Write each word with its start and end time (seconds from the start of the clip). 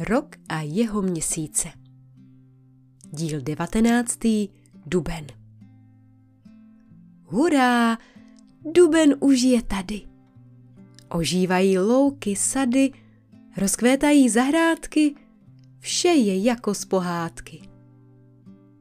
Rok 0.00 0.36
a 0.48 0.60
jeho 0.60 1.02
měsíce. 1.02 1.68
Díl 3.10 3.40
19. 3.40 4.18
Duben. 4.86 5.26
Hurá! 7.24 7.98
Duben 8.74 9.14
už 9.20 9.42
je 9.42 9.62
tady. 9.62 10.00
Ožívají 11.08 11.78
louky, 11.78 12.36
sady, 12.36 12.90
rozkvétají 13.56 14.28
zahrádky, 14.28 15.14
vše 15.78 16.08
je 16.08 16.42
jako 16.42 16.74
z 16.74 16.84
pohádky. 16.84 17.62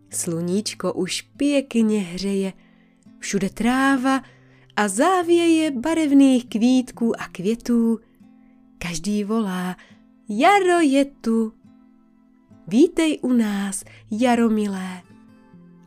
Sluníčko 0.09 0.93
už 0.93 1.21
pěkně 1.21 1.99
hřeje, 1.99 2.53
všude 3.19 3.49
tráva 3.49 4.21
a 4.75 4.87
závěje 4.87 5.71
barevných 5.71 6.45
kvítků 6.45 7.21
a 7.21 7.27
květů. 7.27 7.99
Každý 8.77 9.23
volá, 9.23 9.75
jaro 10.29 10.79
je 10.79 11.05
tu. 11.05 11.53
Vítej 12.67 13.19
u 13.21 13.33
nás, 13.33 13.83
jaro 14.11 14.49
milé, 14.49 15.01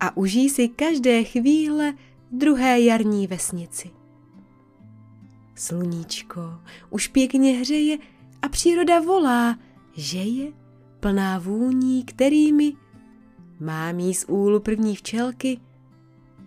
a 0.01 0.17
užij 0.17 0.51
si 0.51 0.69
každé 0.69 1.25
chvíle 1.25 1.95
druhé 2.31 2.81
jarní 2.81 3.27
vesnici. 3.27 3.91
Sluníčko 5.55 6.41
už 6.91 7.09
pěkně 7.09 7.53
hřeje 7.53 7.99
a 8.43 8.49
příroda 8.49 9.01
volá, 9.01 9.59
že 9.93 10.19
je 10.19 10.53
plná 11.01 11.39
vůní, 11.39 12.05
kterými 12.05 12.73
má 13.61 13.93
mí 13.93 14.15
z 14.15 14.25
úlu 14.29 14.61
první 14.61 14.97
včelky 14.97 15.61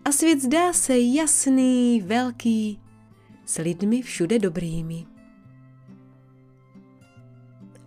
a 0.05 0.11
svět 0.11 0.41
zdá 0.41 0.73
se 0.73 0.99
jasný, 0.99 2.01
velký, 2.01 2.79
s 3.45 3.57
lidmi 3.57 4.01
všude 4.01 4.39
dobrými. 4.39 5.12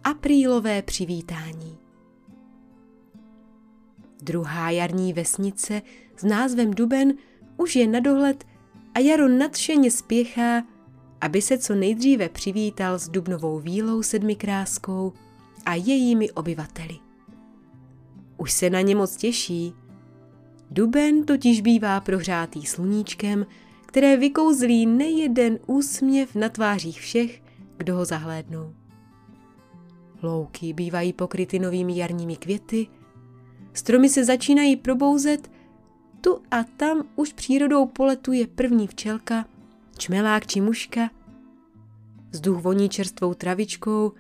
Aprílové 0.06 0.82
přivítání 0.82 1.78
Druhá 4.22 4.70
jarní 4.70 5.12
vesnice 5.12 5.82
s 6.16 6.24
názvem 6.24 6.70
Duben 6.70 7.14
už 7.56 7.76
je 7.76 7.86
na 7.86 8.00
dohled 8.00 8.44
a 8.94 8.98
Jaro 8.98 9.28
nadšeně 9.28 9.90
spěchá, 9.90 10.62
aby 11.20 11.42
se 11.42 11.58
co 11.58 11.74
nejdříve 11.74 12.28
přivítal 12.28 12.98
s 12.98 13.08
dubnovou 13.08 13.58
vílou 13.58 14.02
sedmikráskou 14.02 15.12
a 15.64 15.74
jejími 15.74 16.30
obyvateli. 16.30 16.96
Už 18.36 18.52
se 18.52 18.70
na 18.70 18.80
ně 18.80 18.96
moc 18.96 19.16
těší. 19.16 19.72
Duben 20.70 21.24
totiž 21.24 21.60
bývá 21.60 22.00
prohřátý 22.00 22.66
sluníčkem, 22.66 23.46
které 23.86 24.16
vykouzlí 24.16 24.86
nejeden 24.86 25.58
úsměv 25.66 26.34
na 26.34 26.48
tvářích 26.48 27.00
všech, 27.00 27.42
kdo 27.76 27.96
ho 27.96 28.04
zahlédnou. 28.04 28.85
Louky 30.22 30.72
bývají 30.72 31.12
pokryty 31.12 31.58
novými 31.58 31.98
jarními 31.98 32.36
květy, 32.36 32.86
stromy 33.72 34.08
se 34.08 34.24
začínají 34.24 34.76
probouzet, 34.76 35.50
tu 36.20 36.42
a 36.50 36.64
tam 36.64 37.02
už 37.16 37.32
přírodou 37.32 37.86
poletuje 37.86 38.46
první 38.46 38.86
včelka, 38.86 39.44
čmelák 39.98 40.46
či 40.46 40.60
muška, 40.60 41.10
vzduch 42.30 42.62
voní 42.62 42.88
čerstvou 42.88 43.34
travičkou 43.34 44.12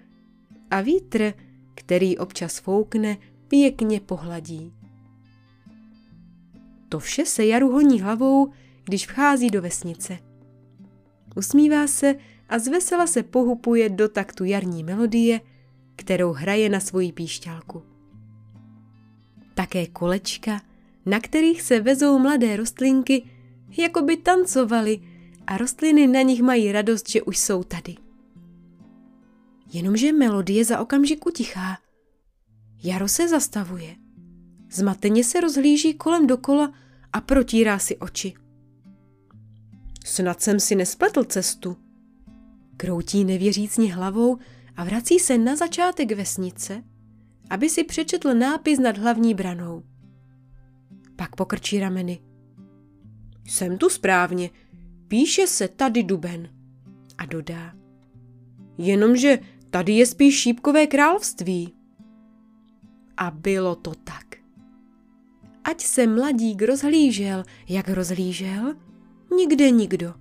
a 0.70 0.80
vítr, 0.80 1.32
který 1.74 2.18
občas 2.18 2.58
foukne, 2.58 3.16
pěkně 3.48 4.00
pohladí. 4.00 4.72
To 6.88 6.98
vše 6.98 7.26
se 7.26 7.46
Jaru 7.46 7.72
honí 7.72 8.00
hlavou, 8.00 8.52
když 8.84 9.06
vchází 9.06 9.50
do 9.50 9.62
vesnice. 9.62 10.18
Usmívá 11.36 11.86
se 11.86 12.14
a 12.48 12.58
zvesela 12.58 13.06
se 13.06 13.22
pohupuje 13.22 13.88
do 13.88 14.08
taktu 14.08 14.44
jarní 14.44 14.84
melodie, 14.84 15.40
kterou 15.96 16.32
hraje 16.32 16.68
na 16.68 16.80
svoji 16.80 17.12
píšťalku. 17.12 17.82
Také 19.54 19.86
kolečka, 19.86 20.60
na 21.06 21.20
kterých 21.20 21.62
se 21.62 21.80
vezou 21.80 22.18
mladé 22.18 22.56
rostlinky, 22.56 23.26
jako 23.78 24.02
by 24.02 24.16
tancovaly 24.16 25.00
a 25.46 25.56
rostliny 25.56 26.06
na 26.06 26.22
nich 26.22 26.42
mají 26.42 26.72
radost, 26.72 27.10
že 27.10 27.22
už 27.22 27.38
jsou 27.38 27.62
tady. 27.62 27.94
Jenomže 29.72 30.12
melodie 30.12 30.64
za 30.64 30.80
okamžik 30.80 31.26
utichá. 31.26 31.78
Jaro 32.82 33.08
se 33.08 33.28
zastavuje. 33.28 33.96
Zmateně 34.70 35.24
se 35.24 35.40
rozhlíží 35.40 35.94
kolem 35.94 36.26
dokola 36.26 36.72
a 37.12 37.20
protírá 37.20 37.78
si 37.78 37.96
oči. 37.96 38.34
Snad 40.04 40.42
jsem 40.42 40.60
si 40.60 40.74
nespletl 40.74 41.24
cestu. 41.24 41.76
Kroutí 42.76 43.24
nevěřícně 43.24 43.94
hlavou 43.94 44.38
a 44.76 44.84
vrací 44.84 45.18
se 45.18 45.38
na 45.38 45.56
začátek 45.56 46.12
vesnice, 46.12 46.82
aby 47.50 47.68
si 47.68 47.84
přečetl 47.84 48.34
nápis 48.34 48.78
nad 48.78 48.98
hlavní 48.98 49.34
branou. 49.34 49.82
Pak 51.16 51.36
pokrčí 51.36 51.80
rameny. 51.80 52.20
Jsem 53.44 53.78
tu 53.78 53.88
správně, 53.88 54.50
píše 55.08 55.46
se 55.46 55.68
tady 55.68 56.02
Duben. 56.02 56.48
A 57.18 57.26
dodá. 57.26 57.74
Jenomže 58.78 59.38
tady 59.70 59.92
je 59.92 60.06
spíš 60.06 60.40
šípkové 60.40 60.86
království. 60.86 61.74
A 63.16 63.30
bylo 63.30 63.74
to 63.74 63.94
tak. 63.94 64.24
Ať 65.64 65.80
se 65.80 66.06
mladík 66.06 66.62
rozhlížel, 66.62 67.44
jak 67.68 67.88
rozhlížel, 67.88 68.74
nikde 69.36 69.70
nikdo. 69.70 70.14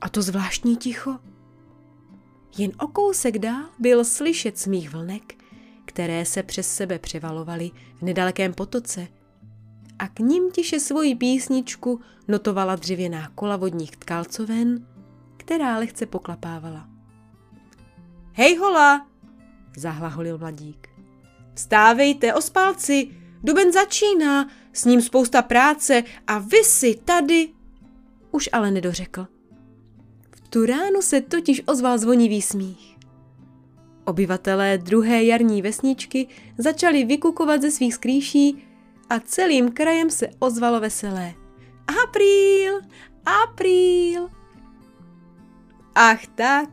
A 0.00 0.08
to 0.08 0.22
zvláštní 0.22 0.76
ticho. 0.76 1.18
Jen 2.58 2.72
o 2.78 2.88
kousek 2.88 3.38
dál 3.38 3.64
byl 3.78 4.04
slyšet 4.04 4.58
smích 4.58 4.90
vlnek, 4.90 5.34
které 5.84 6.24
se 6.24 6.42
přes 6.42 6.74
sebe 6.74 6.98
převalovaly 6.98 7.70
v 7.98 8.02
nedalekém 8.02 8.54
potoce 8.54 9.08
a 9.98 10.08
k 10.08 10.18
ním 10.18 10.50
tiše 10.50 10.80
svoji 10.80 11.14
písničku 11.14 12.00
notovala 12.28 12.76
dřevěná 12.76 13.30
kola 13.34 13.56
vodních 13.56 13.96
tkalcoven, 13.96 14.86
která 15.36 15.78
lehce 15.78 16.06
poklapávala. 16.06 16.88
Hej 18.32 18.56
hola, 18.56 19.06
zahlaholil 19.76 20.38
mladík. 20.38 20.88
Vstávejte, 21.54 22.34
ospálci, 22.34 23.10
duben 23.42 23.72
začíná, 23.72 24.50
s 24.72 24.84
ním 24.84 25.02
spousta 25.02 25.42
práce 25.42 26.04
a 26.26 26.38
vy 26.38 26.64
si 26.64 26.94
tady... 27.04 27.48
Už 28.30 28.48
ale 28.52 28.70
nedořekl. 28.70 29.26
Tu 30.52 30.66
ránu 30.66 31.02
se 31.02 31.20
totiž 31.20 31.62
ozval 31.66 31.98
zvonivý 31.98 32.42
smích. 32.42 32.96
Obyvatelé 34.04 34.78
druhé 34.78 35.24
jarní 35.24 35.62
vesničky 35.62 36.28
začali 36.58 37.04
vykukovat 37.04 37.62
ze 37.62 37.70
svých 37.70 37.94
skrýší 37.94 38.64
a 39.10 39.20
celým 39.20 39.72
krajem 39.72 40.10
se 40.10 40.28
ozvalo 40.38 40.80
veselé. 40.80 41.34
Apríl, 42.04 42.80
apríl. 43.42 44.28
Ach 45.94 46.26
tak, 46.26 46.68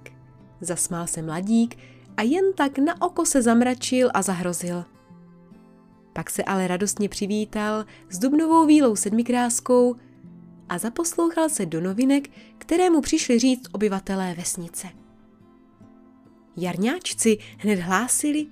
zasmál 0.62 1.08
se 1.08 1.22
mladík 1.22 1.78
a 2.18 2.22
jen 2.22 2.54
tak 2.54 2.78
na 2.78 3.02
oko 3.02 3.26
se 3.26 3.42
zamračil 3.42 4.10
a 4.14 4.22
zahrozil. 4.22 4.86
Pak 6.14 6.30
se 6.30 6.44
ale 6.44 6.68
radostně 6.68 7.10
přivítal 7.10 7.86
s 8.10 8.20
dubnovou 8.20 8.66
vílou 8.66 8.96
sedmikráskou 8.96 9.96
a 10.70 10.78
zaposlouchal 10.78 11.50
se 11.50 11.66
do 11.66 11.82
novinek, 11.82 12.30
které 12.58 12.90
mu 12.90 13.02
přišli 13.02 13.40
říct 13.40 13.68
obyvatelé 13.72 14.34
vesnice. 14.34 14.88
Jarňáčci 16.58 17.38
hned 17.58 17.80
hlásili, 17.80 18.48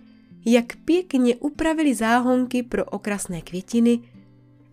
jak 0.46 0.76
pěkně 0.76 1.36
upravili 1.36 1.96
záhonky 1.96 2.64
pro 2.64 2.86
okrasné 2.86 3.42
květiny 3.42 4.00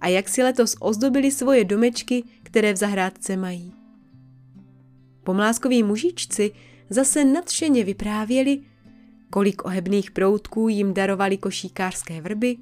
a 0.00 0.08
jak 0.08 0.28
si 0.28 0.42
letos 0.42 0.76
ozdobili 0.80 1.30
svoje 1.30 1.64
domečky, 1.64 2.24
které 2.42 2.72
v 2.72 2.76
zahrádce 2.76 3.36
mají. 3.36 3.72
Pomlázkoví 5.24 5.82
mužičci 5.82 6.52
zase 6.90 7.24
nadšeně 7.24 7.84
vyprávěli, 7.84 8.60
kolik 9.30 9.64
ohebných 9.64 10.10
proutků 10.10 10.68
jim 10.68 10.94
darovali 10.94 11.36
košíkářské 11.36 12.20
vrby 12.20 12.56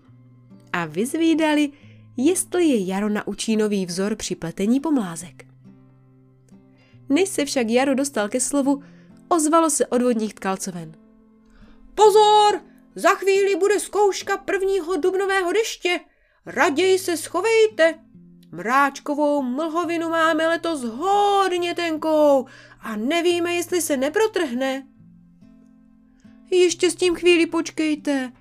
a 0.73 0.87
vyzvídali, 0.87 1.71
jestli 2.17 2.65
je 2.65 2.87
Jaro 2.87 3.09
naučí 3.09 3.57
nový 3.57 3.87
vzor 3.87 4.17
při 4.17 4.35
pletení 4.37 4.81
pomlázek. 4.81 5.45
Než 7.09 7.29
se 7.29 7.45
však 7.45 7.71
Jaro 7.71 7.95
dostal 7.95 8.29
ke 8.29 8.41
slovu, 8.41 8.83
ozvalo 9.29 9.71
se 9.71 9.87
od 9.87 10.03
vodních 10.03 10.35
tkalcoven. 10.35 10.93
Pozor! 11.95 12.61
Za 12.95 13.11
chvíli 13.11 13.57
bude 13.57 13.81
zkouška 13.81 14.37
prvního 14.37 14.97
dubnového 14.97 15.53
deště. 15.53 16.01
Raději 16.47 16.99
se 16.99 17.17
schovejte. 17.17 17.95
Mráčkovou 18.53 19.43
mlhovinu 19.43 20.09
máme 20.09 20.49
letos 20.49 20.83
hodně 20.83 21.75
tenkou 21.75 22.47
a 22.81 22.97
nevíme, 22.97 23.55
jestli 23.55 23.83
se 23.83 23.97
neprotrhne. 23.97 24.87
Ještě 26.51 26.91
s 26.91 26.95
tím 26.95 27.15
chvíli 27.15 27.47
počkejte, 27.47 28.33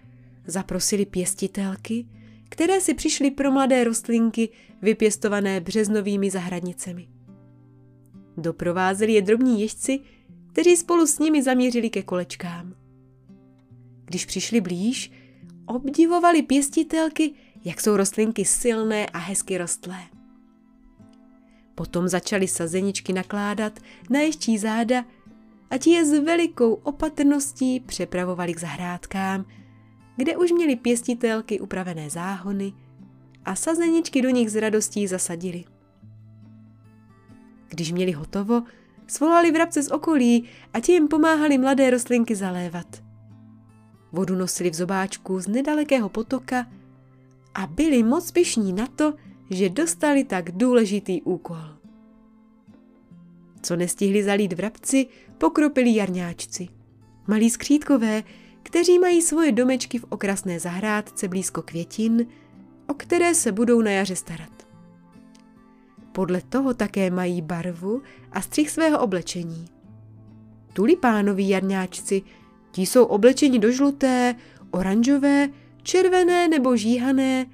zaprosili 0.47 1.05
pěstitelky, 1.05 2.07
které 2.51 2.81
si 2.81 2.93
přišly 2.93 3.31
pro 3.31 3.51
mladé 3.51 3.83
rostlinky 3.83 4.49
vypěstované 4.81 5.59
březnovými 5.59 6.29
zahradnicemi. 6.31 7.07
Doprovázeli 8.37 9.13
je 9.13 9.21
drobní 9.21 9.61
ježci, 9.61 9.99
kteří 10.47 10.77
spolu 10.77 11.07
s 11.07 11.19
nimi 11.19 11.43
zamířili 11.43 11.89
ke 11.89 12.01
kolečkám. 12.01 12.73
Když 14.05 14.25
přišli 14.25 14.61
blíž, 14.61 15.11
obdivovali 15.65 16.41
pěstitelky, 16.41 17.33
jak 17.65 17.81
jsou 17.81 17.97
rostlinky 17.97 18.45
silné 18.45 19.05
a 19.05 19.17
hezky 19.17 19.57
rostlé. 19.57 19.99
Potom 21.75 22.07
začali 22.07 22.47
sazeničky 22.47 23.13
nakládat 23.13 23.79
na 24.09 24.19
ještí 24.19 24.57
záda 24.57 25.05
a 25.69 25.77
ti 25.77 25.89
je 25.89 26.05
s 26.05 26.23
velikou 26.23 26.73
opatrností 26.73 27.79
přepravovali 27.79 28.53
k 28.53 28.59
zahrádkám, 28.59 29.45
kde 30.21 30.37
už 30.37 30.51
měli 30.51 30.75
pěstitelky 30.75 31.59
upravené 31.59 32.09
záhony 32.09 32.73
a 33.45 33.55
sazeničky 33.55 34.21
do 34.21 34.29
nich 34.29 34.49
s 34.49 34.55
radostí 34.55 35.07
zasadili. 35.07 35.63
Když 37.67 37.91
měli 37.91 38.11
hotovo, 38.11 38.63
svolali 39.07 39.51
vrabce 39.51 39.83
z 39.83 39.91
okolí 39.91 40.43
a 40.73 40.79
ti 40.79 40.91
jim 40.91 41.07
pomáhali 41.07 41.57
mladé 41.57 41.89
rostlinky 41.89 42.35
zalévat. 42.35 43.03
Vodu 44.11 44.35
nosili 44.35 44.69
v 44.69 44.73
zobáčku 44.73 45.39
z 45.39 45.47
nedalekého 45.47 46.09
potoka 46.09 46.67
a 47.53 47.67
byli 47.67 48.03
moc 48.03 48.31
pišní 48.31 48.73
na 48.73 48.87
to, 48.87 49.13
že 49.49 49.69
dostali 49.69 50.23
tak 50.23 50.51
důležitý 50.51 51.21
úkol. 51.21 51.63
Co 53.61 53.75
nestihli 53.75 54.23
zalít 54.23 54.53
vrabci, 54.53 55.07
pokropili 55.37 55.95
jarňáčci. 55.95 56.67
Malí 57.27 57.49
skřítkové, 57.49 58.23
kteří 58.63 58.99
mají 58.99 59.21
svoje 59.21 59.51
domečky 59.51 59.99
v 59.99 60.05
okrasné 60.09 60.59
zahrádce 60.59 61.27
blízko 61.27 61.61
květin, 61.61 62.27
o 62.87 62.93
které 62.93 63.35
se 63.35 63.51
budou 63.51 63.81
na 63.81 63.91
jaře 63.91 64.15
starat. 64.15 64.67
Podle 66.11 66.41
toho 66.41 66.73
také 66.73 67.09
mají 67.09 67.41
barvu 67.41 68.01
a 68.31 68.41
střih 68.41 68.69
svého 68.69 68.99
oblečení. 68.99 69.65
Tulipánoví 70.73 71.49
jarňáčci, 71.49 72.21
ti 72.71 72.81
jsou 72.81 73.03
oblečeni 73.03 73.59
do 73.59 73.71
žluté, 73.71 74.35
oranžové, 74.71 75.49
červené 75.83 76.47
nebo 76.47 76.77
žíhané 76.77 77.45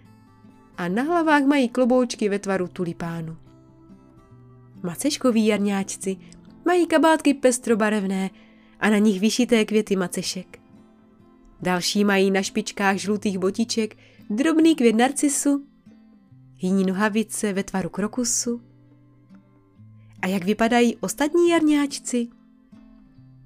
a 0.77 0.87
na 0.87 1.03
hlavách 1.03 1.43
mají 1.43 1.69
kloboučky 1.69 2.29
ve 2.29 2.39
tvaru 2.39 2.67
tulipánu. 2.67 3.37
Maceškoví 4.83 5.45
jarňáčci 5.45 6.17
mají 6.65 6.87
kabátky 6.87 7.33
pestrobarevné 7.33 8.29
a 8.79 8.89
na 8.89 8.97
nich 8.97 9.19
vyšité 9.19 9.65
květy 9.65 9.95
macešek. 9.95 10.56
Další 11.61 12.03
mají 12.05 12.31
na 12.31 12.41
špičkách 12.41 12.97
žlutých 12.97 13.37
botiček 13.37 13.97
drobný 14.29 14.75
květ 14.75 14.95
narcisu, 14.95 15.65
jiní 16.61 16.85
nohavice 16.85 17.53
ve 17.53 17.63
tvaru 17.63 17.89
krokusu. 17.89 18.61
A 20.21 20.27
jak 20.27 20.43
vypadají 20.43 20.97
ostatní 20.97 21.49
jarňáčci? 21.49 22.27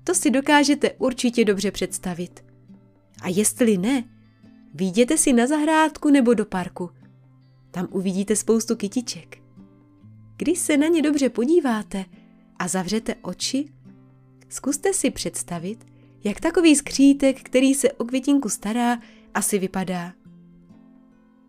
To 0.03 0.15
si 0.15 0.31
dokážete 0.31 0.91
určitě 0.91 1.45
dobře 1.45 1.71
představit. 1.71 2.43
A 3.21 3.27
jestli 3.27 3.77
ne, 3.77 4.03
výjděte 4.73 5.17
si 5.17 5.33
na 5.33 5.47
zahrádku 5.47 6.09
nebo 6.09 6.33
do 6.33 6.45
parku. 6.45 6.89
Tam 7.71 7.87
uvidíte 7.91 8.35
spoustu 8.35 8.75
kytiček. 8.75 9.37
Když 10.37 10.59
se 10.59 10.77
na 10.77 10.87
ně 10.87 11.01
dobře 11.01 11.29
podíváte 11.29 12.05
a 12.59 12.67
zavřete 12.67 13.15
oči, 13.21 13.73
zkuste 14.49 14.93
si 14.93 15.11
představit, 15.11 15.90
jak 16.23 16.39
takový 16.39 16.75
skřítek, 16.75 17.43
který 17.43 17.73
se 17.73 17.91
o 17.91 18.05
květinku 18.05 18.49
stará, 18.49 18.99
asi 19.33 19.59
vypadá. 19.59 20.13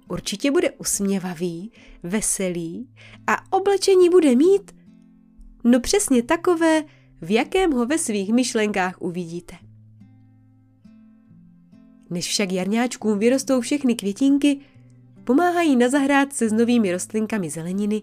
Určitě 0.08 0.50
bude 0.50 0.70
usměvavý, 0.70 1.72
veselý 2.02 2.88
a 3.26 3.56
oblečení 3.56 4.10
bude 4.10 4.36
mít, 4.36 4.72
no 5.64 5.80
přesně 5.80 6.22
takové, 6.22 6.84
v 7.20 7.30
jakém 7.30 7.72
ho 7.72 7.86
ve 7.86 7.98
svých 7.98 8.32
myšlenkách 8.32 9.02
uvidíte. 9.02 9.56
Než 12.10 12.28
však 12.28 12.52
jarňáčkům 12.52 13.18
vyrostou 13.18 13.60
všechny 13.60 13.94
květinky, 13.94 14.60
pomáhají 15.24 15.76
na 15.76 15.88
zahrádce 15.88 16.48
s 16.48 16.52
novými 16.52 16.92
rostlinkami 16.92 17.50
zeleniny, 17.50 18.02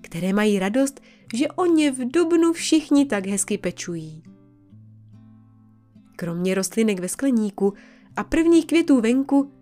které 0.00 0.32
mají 0.32 0.58
radost, 0.58 1.00
že 1.34 1.48
o 1.48 1.66
ně 1.66 1.90
v 1.90 2.10
dubnu 2.10 2.52
všichni 2.52 3.06
tak 3.06 3.26
hezky 3.26 3.58
pečují. 3.58 4.22
Kromě 6.16 6.54
rostlinek 6.54 7.00
ve 7.00 7.08
skleníku 7.08 7.74
a 8.16 8.24
prvních 8.24 8.66
květů 8.66 9.00
venku, 9.00 9.52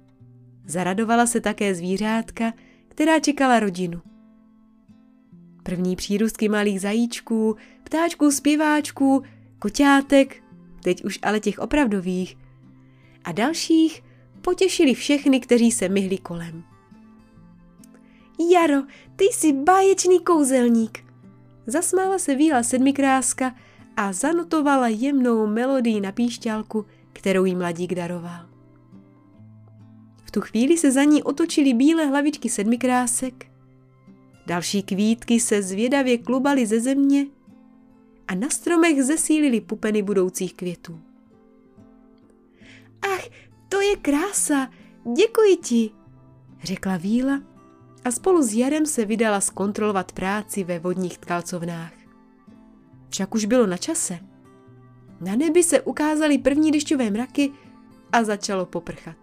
zaradovala 0.66 1.26
se 1.26 1.40
také 1.40 1.74
zvířátka, 1.74 2.52
která 2.88 3.20
čekala 3.20 3.60
rodinu. 3.60 4.00
První 5.62 5.96
přírůstky 5.96 6.48
malých 6.48 6.80
zajíčků, 6.80 7.56
ptáčků, 7.84 8.30
zpěváčků, 8.30 9.22
koťátek, 9.58 10.42
teď 10.82 11.04
už 11.04 11.18
ale 11.22 11.40
těch 11.40 11.58
opravdových, 11.58 12.36
a 13.24 13.32
dalších 13.32 14.02
potěšili 14.40 14.94
všechny, 14.94 15.40
kteří 15.40 15.72
se 15.72 15.88
myhli 15.88 16.18
kolem. 16.18 16.62
Jaro, 18.52 18.82
ty 19.16 19.24
jsi 19.24 19.52
báječný 19.52 20.20
kouzelník. 20.20 21.04
Zasmála 21.66 22.18
se 22.18 22.34
víla 22.34 22.62
sedmikráska 22.62 23.54
a 24.00 24.12
zanotovala 24.12 24.88
jemnou 24.88 25.46
melodii 25.46 26.00
na 26.00 26.12
píšťalku, 26.12 26.86
kterou 27.12 27.44
jí 27.44 27.54
mladík 27.54 27.94
daroval. 27.94 28.48
V 30.24 30.30
tu 30.30 30.40
chvíli 30.40 30.78
se 30.78 30.92
za 30.92 31.04
ní 31.04 31.22
otočily 31.22 31.74
bílé 31.74 32.06
hlavičky 32.06 32.48
sedmikrásek, 32.48 33.46
další 34.46 34.82
kvítky 34.82 35.40
se 35.40 35.62
zvědavě 35.62 36.18
klubaly 36.18 36.66
ze 36.66 36.80
země 36.80 37.26
a 38.28 38.34
na 38.34 38.48
stromech 38.48 39.02
zesílily 39.02 39.60
pupeny 39.60 40.02
budoucích 40.02 40.54
květů. 40.54 41.00
Ach, 43.02 43.24
to 43.68 43.80
je 43.80 43.96
krása, 43.96 44.70
děkuji 45.16 45.56
ti, 45.56 45.90
řekla 46.62 46.96
víla 46.96 47.42
a 48.04 48.10
spolu 48.10 48.42
s 48.42 48.54
Jarem 48.54 48.86
se 48.86 49.04
vydala 49.04 49.40
zkontrolovat 49.40 50.12
práci 50.12 50.64
ve 50.64 50.78
vodních 50.78 51.18
tkalcovnách. 51.18 51.99
Však 53.10 53.34
už 53.34 53.44
bylo 53.44 53.66
na 53.66 53.76
čase. 53.76 54.18
Na 55.20 55.36
nebi 55.36 55.62
se 55.62 55.80
ukázaly 55.80 56.38
první 56.38 56.70
dešťové 56.70 57.10
mraky 57.10 57.50
a 58.12 58.24
začalo 58.24 58.66
poprchat. 58.66 59.16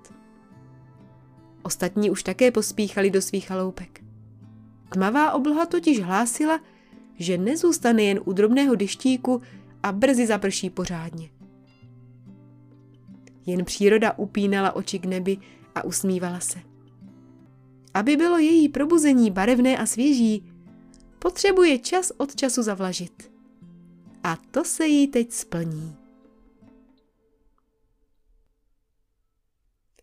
Ostatní 1.63 2.09
už 2.09 2.23
také 2.23 2.51
pospíchali 2.51 3.11
do 3.11 3.21
svých 3.21 3.47
chaloupek. 3.47 4.03
Tmavá 4.89 5.31
obloha 5.31 5.65
totiž 5.65 5.99
hlásila, 5.99 6.59
že 7.15 7.37
nezůstane 7.37 8.03
jen 8.03 8.19
u 8.25 8.33
drobného 8.33 8.75
deštíku 8.75 9.41
a 9.83 9.91
brzy 9.91 10.27
zaprší 10.27 10.69
pořádně. 10.69 11.29
Jen 13.45 13.65
příroda 13.65 14.17
upínala 14.17 14.75
oči 14.75 14.99
k 14.99 15.05
nebi 15.05 15.37
a 15.75 15.83
usmívala 15.83 16.39
se. 16.39 16.59
Aby 17.93 18.15
bylo 18.15 18.37
její 18.37 18.69
probuzení 18.69 19.31
barevné 19.31 19.77
a 19.77 19.85
svěží, 19.85 20.51
potřebuje 21.19 21.79
čas 21.79 22.11
od 22.17 22.35
času 22.35 22.63
zavlažit. 22.63 23.36
A 24.27 24.35
to 24.35 24.63
se 24.63 24.85
jí 24.85 25.07
teď 25.07 25.31
splní. 25.31 25.95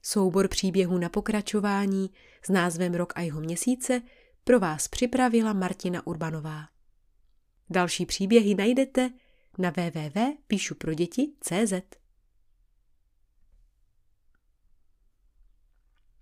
Soubor 0.02 0.48
příběhů 0.48 0.98
na 0.98 1.08
pokračování 1.08 2.10
s 2.42 2.48
názvem 2.48 2.94
Rok 2.94 3.12
a 3.16 3.20
jeho 3.20 3.40
měsíce 3.40 4.02
pro 4.44 4.60
vás 4.60 4.88
připravila 4.88 5.52
Martina 5.52 6.06
Urbanová. 6.06 6.68
Další 7.70 8.06
příběhy 8.06 8.54
najdete 8.54 9.10
na 9.58 9.70
www.píšuproděti.cz. 9.70 11.72